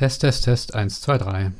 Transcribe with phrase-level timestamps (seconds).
[0.00, 1.52] Test, Test, Test, 1, 2, 3.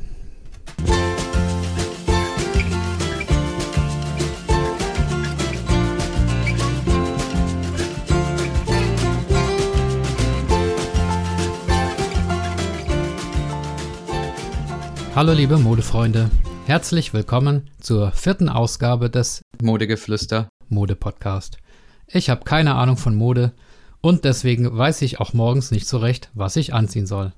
[15.15, 16.31] Hallo liebe Modefreunde,
[16.65, 21.59] herzlich willkommen zur vierten Ausgabe des Modegeflüster Mode Podcast.
[22.07, 23.53] Ich habe keine Ahnung von Mode
[24.01, 27.35] und deswegen weiß ich auch morgens nicht so recht, was ich anziehen soll.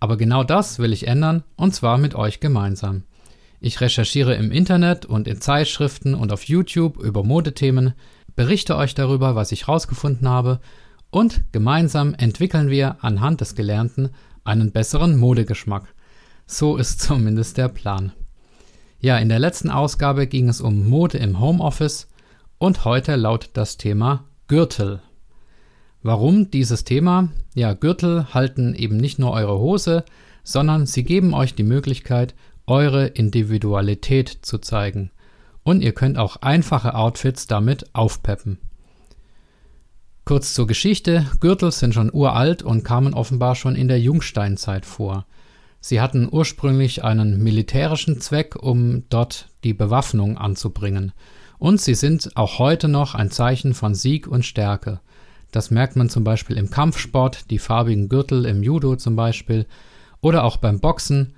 [0.00, 3.04] Aber genau das will ich ändern und zwar mit euch gemeinsam.
[3.60, 7.92] Ich recherchiere im Internet und in Zeitschriften und auf YouTube über Modethemen,
[8.34, 10.60] berichte euch darüber, was ich rausgefunden habe
[11.10, 14.10] und gemeinsam entwickeln wir anhand des Gelernten
[14.44, 15.94] einen besseren Modegeschmack.
[16.46, 18.12] So ist zumindest der Plan.
[18.98, 22.08] Ja, in der letzten Ausgabe ging es um Mode im Homeoffice
[22.58, 25.00] und heute lautet das Thema Gürtel.
[26.02, 27.28] Warum dieses Thema?
[27.54, 30.04] Ja, Gürtel halten eben nicht nur eure Hose,
[30.42, 32.34] sondern sie geben euch die Möglichkeit,
[32.66, 35.10] eure Individualität zu zeigen.
[35.62, 38.58] Und ihr könnt auch einfache Outfits damit aufpeppen.
[40.24, 41.26] Kurz zur Geschichte.
[41.40, 45.26] Gürtel sind schon uralt und kamen offenbar schon in der Jungsteinzeit vor.
[45.80, 51.12] Sie hatten ursprünglich einen militärischen Zweck, um dort die Bewaffnung anzubringen.
[51.58, 55.00] Und sie sind auch heute noch ein Zeichen von Sieg und Stärke.
[55.50, 59.66] Das merkt man zum Beispiel im Kampfsport, die farbigen Gürtel im Judo zum Beispiel,
[60.20, 61.34] oder auch beim Boxen.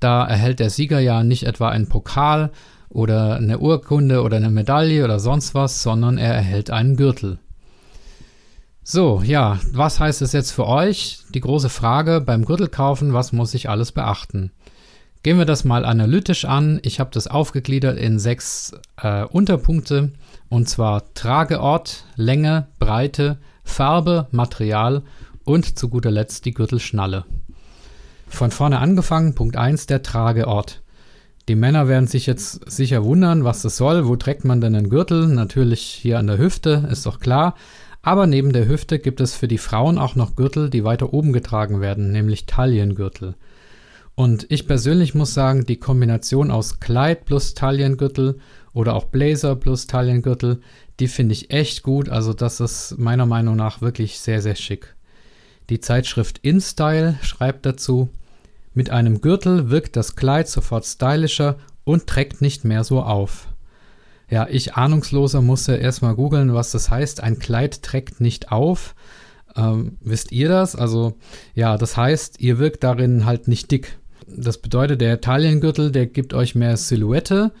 [0.00, 2.50] Da erhält der Sieger ja nicht etwa einen Pokal
[2.88, 7.38] oder eine Urkunde oder eine Medaille oder sonst was, sondern er erhält einen Gürtel.
[8.82, 11.20] So, ja, was heißt es jetzt für euch?
[11.32, 14.52] Die große Frage beim Gürtelkaufen, was muss ich alles beachten?
[15.22, 16.80] Gehen wir das mal analytisch an.
[16.82, 20.12] Ich habe das aufgegliedert in sechs äh, Unterpunkte.
[20.54, 25.02] Und zwar Trageort, Länge, Breite, Farbe, Material
[25.42, 27.24] und zu guter Letzt die Gürtelschnalle.
[28.28, 30.80] Von vorne angefangen, Punkt 1, der Trageort.
[31.48, 34.06] Die Männer werden sich jetzt sicher wundern, was das soll.
[34.06, 35.26] Wo trägt man denn einen Gürtel?
[35.26, 37.56] Natürlich hier an der Hüfte, ist doch klar.
[38.02, 41.32] Aber neben der Hüfte gibt es für die Frauen auch noch Gürtel, die weiter oben
[41.32, 43.34] getragen werden, nämlich Taillengürtel.
[44.14, 48.38] Und ich persönlich muss sagen, die Kombination aus Kleid plus Taillengürtel
[48.74, 50.60] oder auch Blazer plus Taillengürtel,
[51.00, 52.10] die finde ich echt gut.
[52.10, 54.94] Also das ist meiner Meinung nach wirklich sehr, sehr schick.
[55.70, 58.10] Die Zeitschrift InStyle schreibt dazu,
[58.74, 63.48] mit einem Gürtel wirkt das Kleid sofort stylischer und trägt nicht mehr so auf.
[64.28, 67.22] Ja, ich ahnungsloser musste erstmal googeln, was das heißt.
[67.22, 68.94] Ein Kleid trägt nicht auf.
[69.56, 70.74] Ähm, wisst ihr das?
[70.74, 71.14] Also,
[71.54, 73.96] ja, das heißt, ihr wirkt darin halt nicht dick.
[74.26, 77.52] Das bedeutet, der Taliengürtel, der gibt euch mehr Silhouette.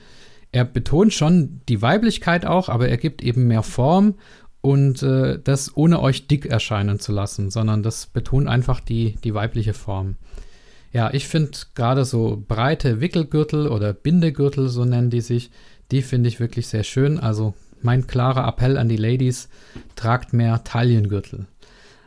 [0.54, 4.14] Er betont schon die Weiblichkeit auch, aber er gibt eben mehr Form
[4.60, 9.34] und äh, das ohne euch dick erscheinen zu lassen, sondern das betont einfach die, die
[9.34, 10.14] weibliche Form.
[10.92, 15.50] Ja, ich finde gerade so breite Wickelgürtel oder Bindegürtel, so nennen die sich,
[15.90, 17.18] die finde ich wirklich sehr schön.
[17.18, 19.48] Also mein klarer Appell an die Ladies,
[19.96, 21.46] tragt mehr Taillengürtel.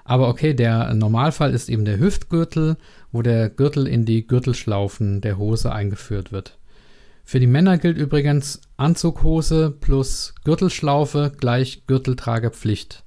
[0.05, 2.77] Aber okay, der Normalfall ist eben der Hüftgürtel,
[3.11, 6.57] wo der Gürtel in die Gürtelschlaufen der Hose eingeführt wird.
[7.27, 13.03] Für die Männer gilt übrigens Anzughose plus Gürtelschlaufe gleich Gürteltragepflicht.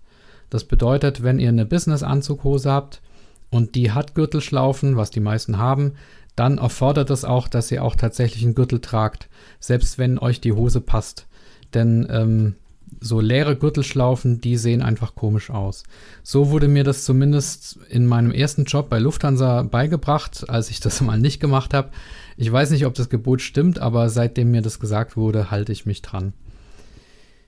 [0.50, 3.00] Das bedeutet, wenn ihr eine Business-Anzughose habt
[3.48, 5.94] und die hat Gürtelschlaufen, was die meisten haben,
[6.36, 10.52] dann erfordert das auch, dass ihr auch tatsächlich einen Gürtel tragt, selbst wenn euch die
[10.52, 11.26] Hose passt.
[11.72, 12.56] Denn ähm,
[13.00, 15.84] so leere Gürtelschlaufen, die sehen einfach komisch aus.
[16.22, 21.00] So wurde mir das zumindest in meinem ersten Job bei Lufthansa beigebracht, als ich das
[21.00, 21.90] mal nicht gemacht habe.
[22.36, 25.86] Ich weiß nicht, ob das Gebot stimmt, aber seitdem mir das gesagt wurde, halte ich
[25.86, 26.32] mich dran.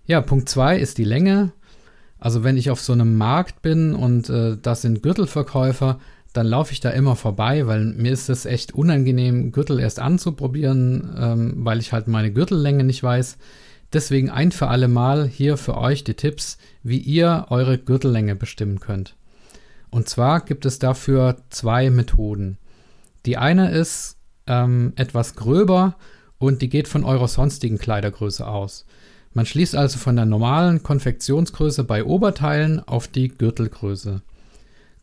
[0.06, 1.52] Ja, Punkt 2 ist die Länge.
[2.18, 5.98] Also wenn ich auf so einem Markt bin und äh, das sind Gürtelverkäufer,
[6.32, 11.14] dann laufe ich da immer vorbei, weil mir ist es echt unangenehm, Gürtel erst anzuprobieren,
[11.18, 13.36] ähm, weil ich halt meine Gürtellänge nicht weiß.
[13.92, 18.80] Deswegen ein für alle Mal hier für euch die Tipps, wie ihr eure Gürtellänge bestimmen
[18.80, 19.16] könnt.
[19.90, 22.56] Und zwar gibt es dafür zwei Methoden.
[23.26, 24.16] Die eine ist
[24.46, 25.96] ähm, etwas gröber
[26.38, 28.86] und die geht von eurer sonstigen Kleidergröße aus.
[29.34, 34.22] Man schließt also von der normalen Konfektionsgröße bei Oberteilen auf die Gürtelgröße.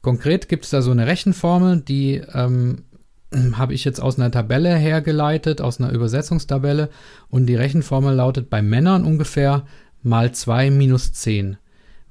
[0.01, 2.83] Konkret gibt es da so eine Rechenformel, die ähm,
[3.31, 6.89] habe ich jetzt aus einer Tabelle hergeleitet, aus einer Übersetzungstabelle.
[7.29, 9.65] Und die Rechenformel lautet bei Männern ungefähr
[10.01, 11.57] mal 2 minus 10.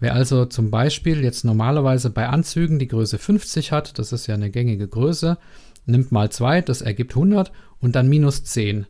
[0.00, 4.34] Wer also zum Beispiel jetzt normalerweise bei Anzügen die Größe 50 hat, das ist ja
[4.34, 5.38] eine gängige Größe,
[5.86, 7.50] nimmt mal 2, das ergibt 100
[7.80, 8.86] und dann minus 10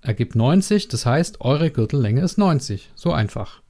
[0.00, 2.90] ergibt 90, das heißt, eure Gürtellänge ist 90.
[2.96, 3.62] So einfach.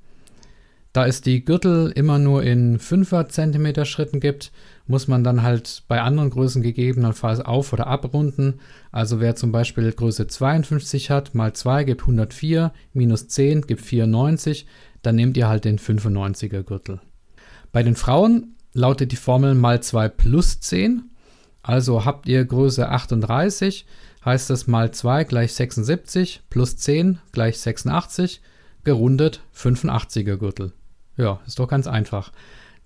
[0.93, 4.53] Da es die Gürtel immer nur in 5er Zentimeter Schritten gibt,
[4.87, 8.61] muss man dann halt bei anderen Größen gegebenenfalls auf- oder abrunden.
[8.91, 14.67] Also wer zum Beispiel Größe 52 hat, mal 2 gibt 104, minus 10 gibt 94,
[15.01, 17.01] dann nehmt ihr halt den 95er Gürtel.
[17.73, 21.05] Bei den Frauen lautet die Formel mal 2 plus 10.
[21.63, 23.87] Also habt ihr Größe 38,
[24.25, 28.43] heißt das mal 2 gleich 76 plus 10 gleich 86,
[28.85, 30.73] gerundet 85er Gürtel.
[31.17, 32.33] Ja, ist doch ganz einfach.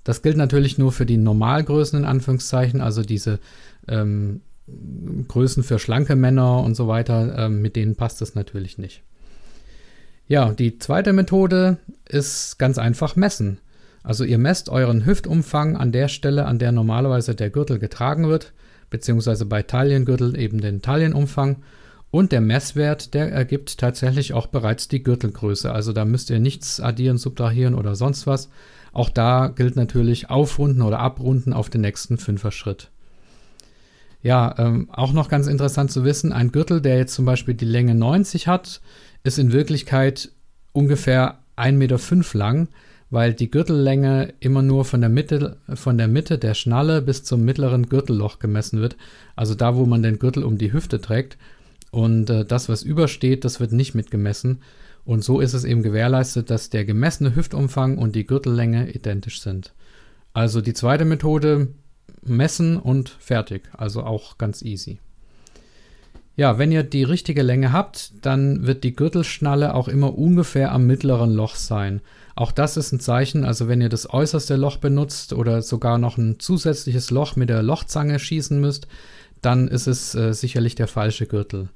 [0.05, 3.41] Das gilt natürlich nur für die Normalgrößen in Anführungszeichen, also diese
[3.89, 4.41] ähm,
[5.29, 9.03] Größen für schlanke Männer und so weiter, ähm, mit denen passt das natürlich nicht.
[10.29, 11.79] Ja, die zweite Methode
[12.09, 13.59] ist ganz einfach messen.
[14.03, 18.53] Also ihr messt euren Hüftumfang an der Stelle, an der normalerweise der Gürtel getragen wird,
[18.91, 21.63] beziehungsweise bei Taillengürtel eben den Taillenumfang
[22.11, 25.71] und der Messwert, der ergibt tatsächlich auch bereits die Gürtelgröße.
[25.73, 28.49] Also da müsst ihr nichts addieren, subtrahieren oder sonst was.
[28.93, 32.91] Auch da gilt natürlich aufrunden oder abrunden auf den nächsten Fünfer-Schritt.
[34.23, 37.67] Ja, ähm, auch noch ganz interessant zu wissen, ein Gürtel, der jetzt zum Beispiel die
[37.67, 38.81] Länge 90 hat,
[39.23, 40.31] ist in Wirklichkeit
[40.73, 42.69] ungefähr 1,5 Meter lang,
[43.11, 47.45] weil die Gürtellänge immer nur von der, Mitte, von der Mitte der Schnalle bis zum
[47.45, 48.97] mittleren Gürtelloch gemessen wird,
[49.37, 51.37] also da, wo man den Gürtel um die Hüfte trägt.
[51.97, 54.59] Und äh, das, was übersteht, das wird nicht mitgemessen.
[55.07, 59.73] Und so ist es eben gewährleistet, dass der gemessene Hüftumfang und die Gürtellänge identisch sind.
[60.35, 61.69] Also die zweite Methode,
[62.23, 63.63] messen und fertig.
[63.73, 64.99] Also auch ganz easy.
[66.37, 70.87] Ja, wenn ihr die richtige Länge habt, dann wird die Gürtelschnalle auch immer ungefähr am
[70.87, 72.03] mittleren Loch sein.
[72.35, 76.19] Auch das ist ein Zeichen, also wenn ihr das äußerste Loch benutzt oder sogar noch
[76.19, 78.87] ein zusätzliches Loch mit der Lochzange schießen müsst,
[79.41, 81.71] dann ist es äh, sicherlich der falsche Gürtel.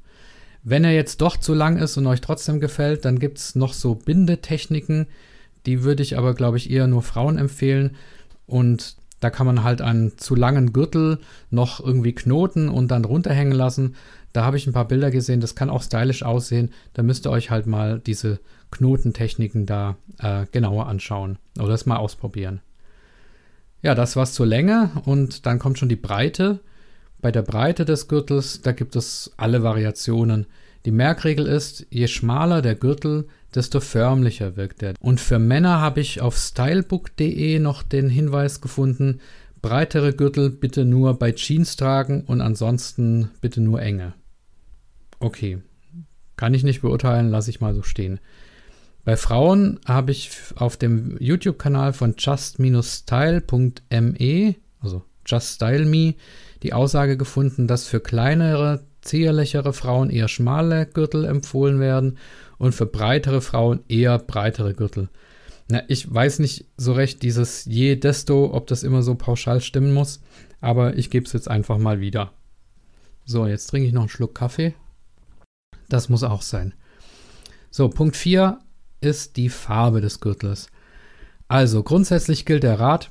[0.62, 3.72] Wenn er jetzt doch zu lang ist und euch trotzdem gefällt, dann gibt es noch
[3.72, 5.06] so Bindetechniken.
[5.66, 7.96] Die würde ich aber, glaube ich, eher nur Frauen empfehlen.
[8.46, 11.18] Und da kann man halt einen zu langen Gürtel
[11.50, 13.94] noch irgendwie knoten und dann runterhängen lassen.
[14.32, 16.72] Da habe ich ein paar Bilder gesehen, das kann auch stylisch aussehen.
[16.94, 18.40] Da müsst ihr euch halt mal diese
[18.70, 22.60] Knotentechniken da äh, genauer anschauen oder das mal ausprobieren.
[23.82, 26.60] Ja, das war's zur Länge und dann kommt schon die Breite.
[27.20, 30.46] Bei der Breite des Gürtels, da gibt es alle Variationen.
[30.86, 34.94] Die Merkregel ist, je schmaler der Gürtel, desto förmlicher wirkt er.
[35.00, 39.20] Und für Männer habe ich auf stylebook.de noch den Hinweis gefunden,
[39.60, 44.14] breitere Gürtel bitte nur bei Jeans tragen und ansonsten bitte nur enge.
[45.18, 45.58] Okay,
[46.36, 48.20] kann ich nicht beurteilen, lasse ich mal so stehen.
[49.04, 56.14] Bei Frauen habe ich auf dem YouTube-Kanal von just-style.me, also Just Style Me,
[56.62, 62.18] die Aussage gefunden, dass für kleinere, zierlichere Frauen eher schmale Gürtel empfohlen werden
[62.58, 65.08] und für breitere Frauen eher breitere Gürtel.
[65.68, 69.94] Na, ich weiß nicht so recht, dieses je desto, ob das immer so pauschal stimmen
[69.94, 70.20] muss,
[70.60, 72.32] aber ich gebe es jetzt einfach mal wieder.
[73.24, 74.74] So, jetzt trinke ich noch einen Schluck Kaffee.
[75.88, 76.74] Das muss auch sein.
[77.70, 78.58] So, Punkt 4
[79.00, 80.68] ist die Farbe des Gürtels.
[81.46, 83.10] Also grundsätzlich gilt der Rat,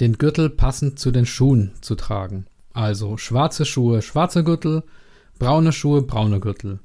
[0.00, 2.46] den Gürtel passend zu den Schuhen zu tragen.
[2.72, 4.84] Also schwarze Schuhe, schwarze Gürtel,
[5.38, 6.80] braune Schuhe, braune Gürtel.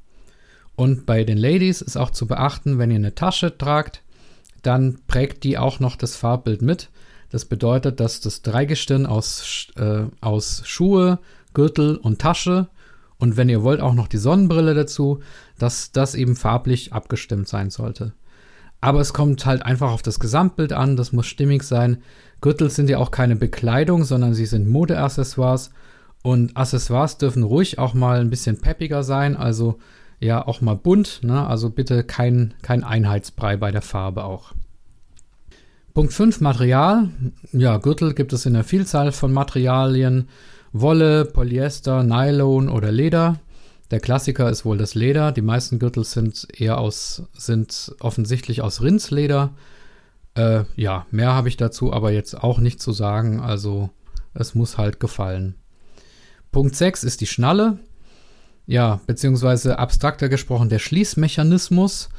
[0.75, 4.01] Und bei den Ladies ist auch zu beachten, wenn ihr eine Tasche tragt,
[4.63, 6.89] dann prägt die auch noch das Farbbild mit.
[7.29, 11.19] Das bedeutet, dass das Dreigestirn aus, äh, aus Schuhe,
[11.53, 12.69] Gürtel und Tasche
[13.23, 15.21] und wenn ihr wollt auch noch die Sonnenbrille dazu,
[15.57, 18.11] dass das eben farblich abgestimmt sein sollte.
[18.83, 21.99] Aber es kommt halt einfach auf das Gesamtbild an, das muss stimmig sein.
[22.41, 25.71] Gürtel sind ja auch keine Bekleidung, sondern sie sind Modeaccessoires.
[26.21, 29.79] Und Accessoires dürfen ruhig auch mal ein bisschen peppiger sein, also
[30.19, 31.21] ja auch mal bunt.
[31.23, 31.47] Ne?
[31.47, 34.51] Also bitte kein, kein Einheitsbrei bei der Farbe auch.
[35.93, 37.07] Punkt 5, Material.
[37.53, 40.27] Ja, Gürtel gibt es in einer Vielzahl von Materialien.
[40.73, 43.39] Wolle, Polyester, Nylon oder Leder.
[43.93, 45.31] Der Klassiker ist wohl das Leder.
[45.31, 49.53] Die meisten Gürtel sind eher aus, sind offensichtlich aus Rindsleder.
[50.33, 53.39] Äh, ja, mehr habe ich dazu aber jetzt auch nicht zu sagen.
[53.39, 53.91] Also
[54.33, 55.53] es muss halt gefallen.
[56.51, 57.77] Punkt 6 ist die Schnalle.
[58.65, 62.09] Ja, beziehungsweise abstrakter gesprochen der Schließmechanismus.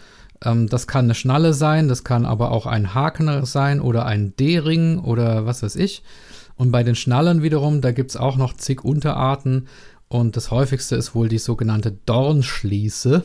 [0.45, 4.37] Ähm, das kann eine Schnalle sein, das kann aber auch ein Haken sein oder ein
[4.37, 6.05] D-Ring oder was weiß ich.
[6.57, 9.67] Und bei den Schnallen wiederum, da gibt es auch noch zig Unterarten.
[10.09, 13.25] Und das häufigste ist wohl die sogenannte Dornschließe.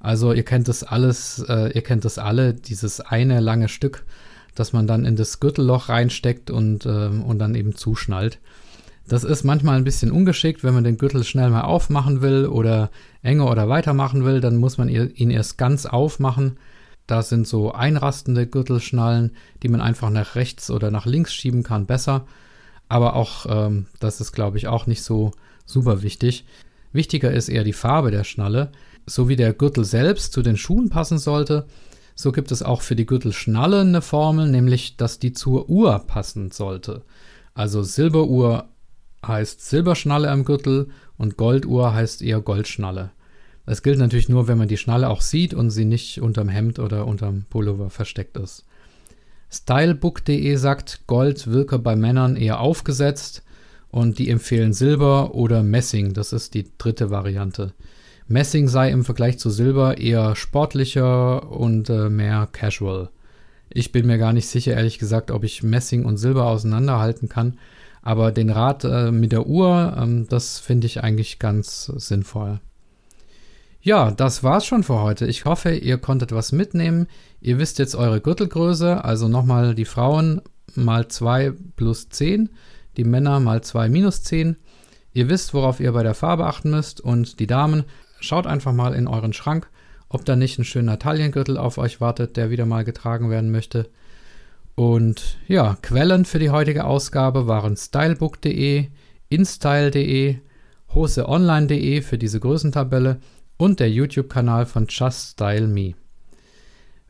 [0.00, 4.04] Also ihr kennt das alles, äh, ihr kennt das alle, dieses eine lange Stück,
[4.54, 8.38] das man dann in das Gürtelloch reinsteckt und, äh, und dann eben zuschnallt.
[9.06, 12.90] Das ist manchmal ein bisschen ungeschickt, wenn man den Gürtel schnell mal aufmachen will oder
[13.22, 16.58] enger oder weitermachen will, dann muss man ihn erst ganz aufmachen.
[17.06, 19.32] Da sind so einrastende Gürtelschnallen,
[19.62, 22.26] die man einfach nach rechts oder nach links schieben kann, besser.
[22.88, 25.32] Aber auch, ähm, das ist, glaube ich, auch nicht so
[25.64, 26.44] super wichtig.
[26.92, 28.72] Wichtiger ist eher die Farbe der Schnalle.
[29.06, 31.66] So wie der Gürtel selbst zu den Schuhen passen sollte,
[32.14, 36.50] so gibt es auch für die Gürtelschnalle eine Formel, nämlich dass die zur Uhr passen
[36.50, 37.02] sollte.
[37.54, 38.68] Also Silberuhr
[39.26, 43.10] heißt Silberschnalle am Gürtel und Golduhr heißt eher Goldschnalle.
[43.66, 46.78] Das gilt natürlich nur, wenn man die Schnalle auch sieht und sie nicht unterm Hemd
[46.78, 48.64] oder unterm Pullover versteckt ist.
[49.50, 53.43] Stylebook.de sagt, Gold wirke bei Männern eher aufgesetzt
[53.94, 57.74] und die empfehlen Silber oder Messing, das ist die dritte Variante.
[58.26, 63.10] Messing sei im Vergleich zu Silber eher sportlicher und äh, mehr casual.
[63.70, 67.56] Ich bin mir gar nicht sicher, ehrlich gesagt, ob ich Messing und Silber auseinanderhalten kann,
[68.02, 72.58] aber den Rat äh, mit der Uhr, ähm, das finde ich eigentlich ganz sinnvoll.
[73.80, 75.26] Ja, das war's schon für heute.
[75.26, 77.06] Ich hoffe, ihr konntet was mitnehmen.
[77.40, 80.42] Ihr wisst jetzt eure Gürtelgröße, also nochmal die Frauen
[80.74, 82.50] mal 2 plus 10,
[82.96, 84.56] die Männer mal 2 minus 10.
[85.12, 87.84] Ihr wisst, worauf ihr bei der Farbe achten müsst und die Damen,
[88.20, 89.68] schaut einfach mal in euren Schrank,
[90.08, 93.88] ob da nicht ein schöner Taillengürtel auf euch wartet, der wieder mal getragen werden möchte.
[94.74, 98.88] Und ja, Quellen für die heutige Ausgabe waren stylebook.de,
[99.28, 100.36] instyle.de,
[100.92, 103.20] hoseonline.de für diese Größentabelle
[103.56, 105.94] und der YouTube-Kanal von Just Style Me.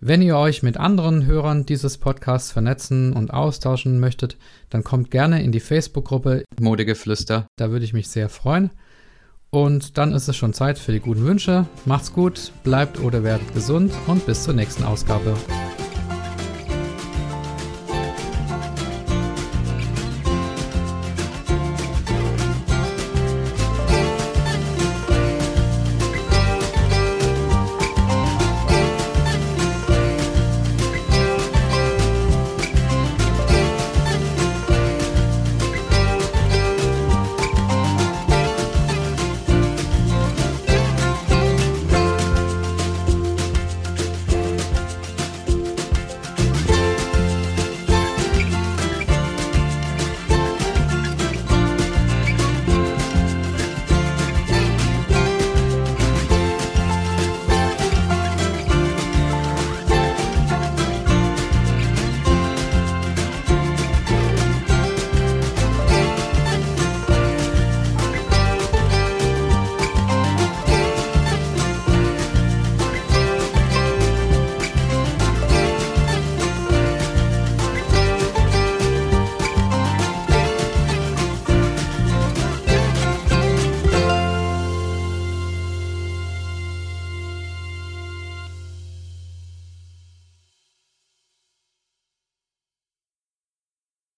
[0.06, 4.36] Wenn ihr euch mit anderen Hörern dieses Podcasts vernetzen und austauschen möchtet,
[4.68, 7.46] dann kommt gerne in die Facebook-Gruppe Modegeflüster.
[7.56, 8.70] Da würde ich mich sehr freuen.
[9.48, 11.64] Und dann ist es schon Zeit für die guten Wünsche.
[11.86, 15.34] Macht's gut, bleibt oder werdet gesund und bis zur nächsten Ausgabe.